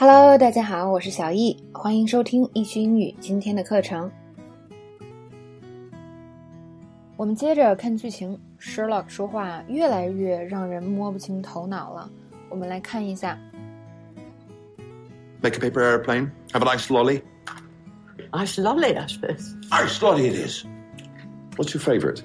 [0.00, 4.08] Hello，大家好，我是小易，欢迎收听易趣英语今天的课程。
[7.16, 12.08] 我们接着看剧情，Sherlock 说话越来越让人摸不清头脑了。
[12.48, 13.36] 我们来看一下。
[15.42, 16.30] Make a paper airplane.
[16.52, 17.22] Have an ice lolly.
[18.30, 19.56] Ice lolly, I suppose.
[19.72, 20.64] Ice lolly it is.
[21.56, 22.22] What's your favourite?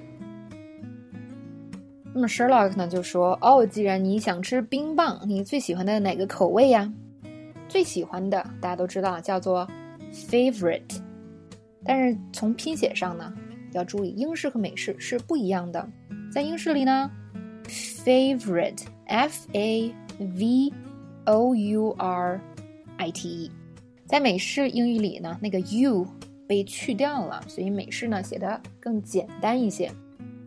[2.14, 6.94] 那么 Sherlock 呢就说：“哦，既然你想吃冰棒，你最喜欢的哪个口味呀？”
[7.74, 9.68] 最喜欢的大家都知道叫做
[10.14, 11.00] favorite，
[11.84, 13.34] 但是从拼写上呢，
[13.72, 15.90] 要注意英式和美式是不一样的。
[16.32, 17.10] 在英式里呢
[17.66, 20.72] ，favorite f a v
[21.26, 22.40] o u r
[22.98, 23.52] i t e，
[24.06, 26.06] 在美式英语里呢，那个 u
[26.48, 29.92] 被去掉了，所以美式呢写的更简单一些。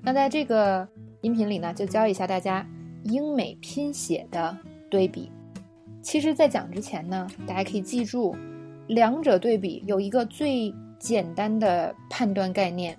[0.00, 0.88] 那在这个
[1.22, 2.64] 音频里呢，就教一下大家
[3.02, 4.56] 英美拼写的
[4.88, 5.28] 对比。
[6.06, 8.36] 其实，在讲之前呢，大家可以记住，
[8.86, 12.96] 两者对比有一个最简单的判断概念，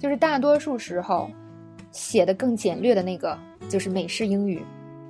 [0.00, 1.30] 就是大多数时候
[1.92, 4.60] 写的更简略的那个就是美式英语，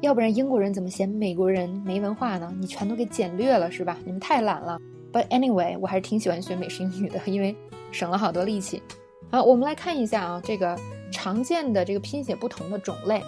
[0.03, 2.55] 要不然英国人怎么嫌美国人没文化呢？
[2.61, 3.97] 你全都给简略了是吧？
[4.05, 4.79] 你们太懒了。
[5.11, 7.57] But anyway，我还是挺喜欢学美式英语的，因为
[7.91, 8.83] 省了好多力气。
[9.31, 10.79] 好，我们来看一下啊，这个
[11.11, 13.23] 常见的这个拼写不同的种类，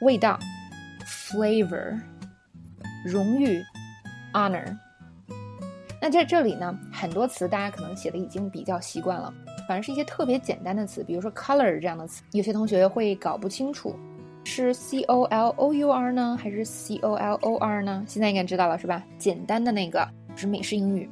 [0.00, 0.36] 味道
[1.06, 2.00] flavor，
[3.04, 3.62] 荣誉
[4.34, 4.76] honor。
[6.02, 9.32] 那在这里呢，很多词大家可能写的已经比较习惯了。
[9.66, 13.94] 反正是一些特别简单的词，比如说 color 这样的词，有些同学会搞不清楚，
[14.44, 18.04] 是 c o l o u r 呢，还是 c o l o r 呢？
[18.06, 19.02] 现在应该知道了是吧？
[19.18, 21.10] 简单的那个是美式英语。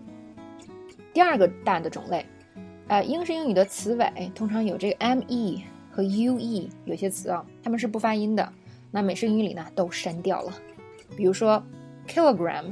[1.12, 2.25] 第二个大的种类，
[2.89, 8.53] 呃，英式英语的词尾通常有这个 m e 和 u e，有些词啊，它们是不发音的。
[8.91, 10.53] 那美式英语里呢，都删掉了。
[11.17, 11.61] 比如说
[12.06, 12.67] kilogram，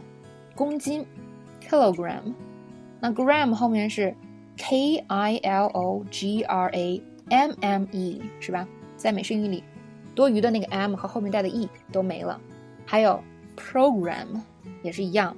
[0.55, 1.05] 公斤
[1.61, 2.33] ，kilogram，
[3.01, 4.15] 那 gram 后面是。
[4.65, 8.69] K I L O G R A M M E 是吧？
[8.97, 9.65] 在美式英语里，
[10.15, 12.41] 多余的那个 M 和后面带的 E 都没了。
[12.87, 13.21] 还有
[13.57, 14.41] program
[14.85, 15.37] 也是一样，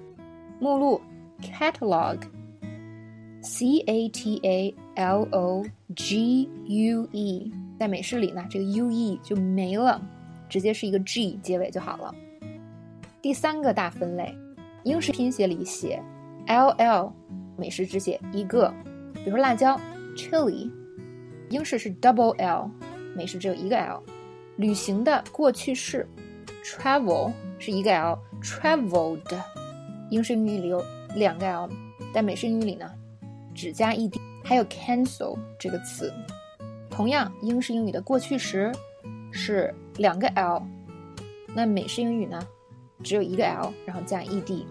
[0.60, 1.00] 目录
[1.40, 2.18] catalog，C
[3.86, 5.64] A T A L O
[5.96, 10.02] G U E，在美式里呢，这个 U E 就没了，
[10.50, 12.14] 直接是一个 G 结尾就好了。
[13.22, 14.36] 第三个大分类，
[14.82, 16.02] 英式拼写里写
[16.46, 17.10] L L，
[17.56, 18.70] 美式只写一个。
[19.24, 19.80] 比如说辣椒
[20.14, 20.70] ，chili，
[21.48, 22.70] 英式是 double L，
[23.16, 24.02] 美式只有一个 L。
[24.56, 26.06] 旅行的过去式
[26.62, 29.18] ，travel 是一个 L，traveled，
[30.10, 30.84] 英式英语里有
[31.14, 31.70] 两个 L，
[32.12, 32.90] 但美式英语里呢
[33.54, 34.14] 只加 ed。
[34.44, 36.12] 还有 cancel 这个词，
[36.90, 38.70] 同样英式英语的过去时
[39.32, 40.62] 是两个 L，
[41.54, 42.46] 那美式英语呢
[43.02, 44.66] 只有一个 L，然后加 ed。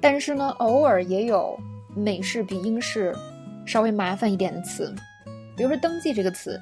[0.00, 1.56] 但是呢，偶尔也有。
[1.94, 3.14] 美式比英式
[3.66, 4.94] 稍微麻烦一点的词，
[5.56, 6.60] 比如说登记这个词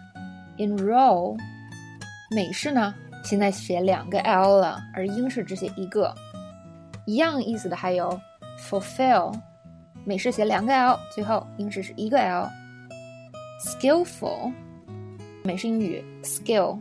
[0.59, 1.39] ，enroll，
[2.31, 6.15] 美式呢现在写两个 l 了，而英式只写一个。
[7.07, 8.19] 一样意思的还有
[8.59, 9.33] fulfill，
[10.05, 12.49] 美式写两个 l，最后英式是一个 l。
[13.65, 14.53] skillful，
[15.43, 16.79] 美式英语 skill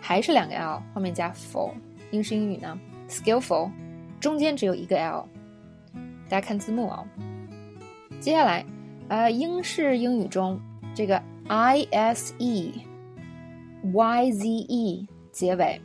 [0.00, 1.72] 还是两个 l，后面加 ful
[2.10, 3.70] 英式英语呢 skillful，
[4.20, 5.26] 中间只有一个 l。
[6.28, 7.06] 大家看字幕哦。
[8.20, 8.62] 接下来，
[9.08, 10.60] 呃，英式英语中
[10.94, 12.70] 这个 i s e
[13.94, 15.80] y z e 结尾，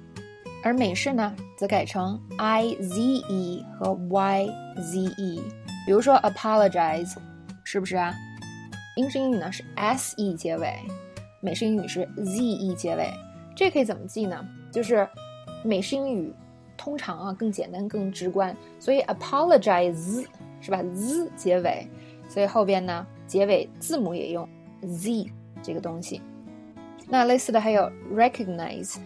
[0.62, 4.46] 而美式呢则改成 i z e 和 y
[4.82, 5.42] z e。
[5.86, 7.16] 比如说 apologize，
[7.64, 8.14] 是不是啊？
[8.98, 10.74] 英式英语呢是 s e 结尾，
[11.40, 13.10] 美式英语是 z e 结尾。
[13.56, 14.46] 这可以怎么记呢？
[14.74, 15.08] 就是
[15.64, 16.34] 美式英语
[16.76, 20.26] 通常啊更简单更直观，所以 apologize
[20.60, 21.88] 是吧？z 结尾。
[22.28, 24.48] 所以后边呢，结尾字母也用
[24.82, 25.32] z
[25.62, 26.22] 这个东西。
[27.08, 28.98] 那类似的还有 recognize，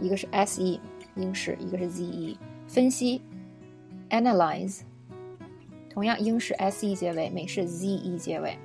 [0.00, 0.80] 一个是 s e
[1.14, 3.20] 英式，一个是 z e 分析
[4.08, 4.80] ；analyze，
[5.90, 8.56] 同样英式 s e 结尾，美式 z e 结尾。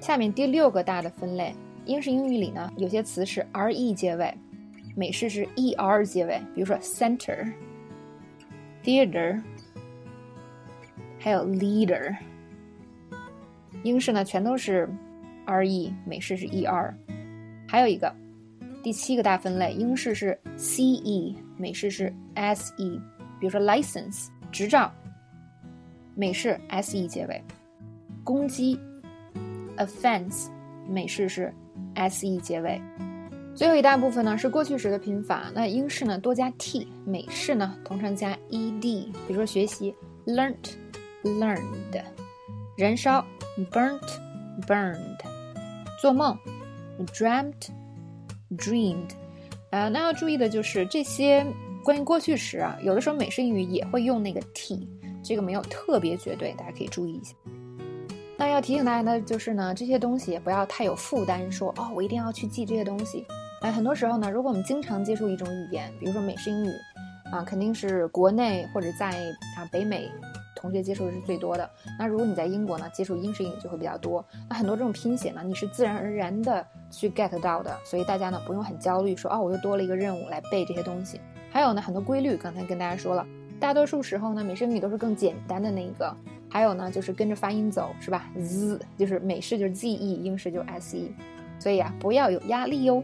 [0.00, 1.54] 下面第六个大的分类，
[1.86, 4.32] 英式英语里呢，有些词是 r e 结尾，
[4.94, 9.42] 美式是 e r 结尾，比如说 center，theater。
[11.22, 12.16] 还有 leader，
[13.84, 14.88] 英式呢全都是
[15.46, 16.92] r e，美式是 e r，
[17.68, 18.12] 还有一个
[18.82, 23.00] 第七个大分类，英式是 ce，美式是 se。
[23.38, 24.92] 比如说 license 执照，
[26.16, 27.40] 美式 se 结尾；
[28.24, 28.76] 攻击
[29.76, 30.48] offense，
[30.88, 31.54] 美式是
[31.94, 32.82] se 结尾。
[33.54, 38.80] 最后一大部分呢是过去时的拼法，那英式呢多加 t，美式呢通常加 ed。
[38.80, 39.94] 比如说学习
[40.26, 40.72] learnt
[41.24, 42.02] learned，
[42.76, 43.24] 燃烧
[43.70, 44.00] burnt
[44.66, 45.18] burned，
[46.00, 46.36] 做梦
[47.06, 47.68] dreamt
[48.56, 49.10] dreamed。
[49.70, 51.46] 啊，那要注意的就是这些
[51.82, 54.86] 关于过去时啊，有的时候美式英语也会用那个 t，
[55.22, 57.34] 这个没有特别绝对，大家可以注意一下。
[58.36, 63.24] 那要提醒大家的就是呢，这些东西也不要太有负担，说哦，我一定要去记这些东西。
[63.62, 66.70] 哎，很多时候呢，如果我们经常接触一种语言，比如说美式英语，
[67.30, 69.10] 啊，肯定是国内或者在
[69.56, 70.10] 啊北美
[70.62, 71.68] 同学接触的是最多的。
[71.98, 74.24] 那如果你在英国呢，接触英式英语就会比较多。
[74.48, 81.20] 那很多这种拼写呢，你是自然而然的去 get 到的，所以大家呢不用很焦虑，说哦，我又多了一个任务来背这些东西。
[81.50, 83.26] 还有呢，很多规律，刚才跟大家说了，
[83.58, 86.16] 大多数时候呢，美式英语都是更简单的那一个。
[86.48, 91.08] 还有呢，就是跟着发音走，是吧？z 就是美式就是 ze，英式就是 se，
[91.58, 93.02] 所以啊，不要有压力哟。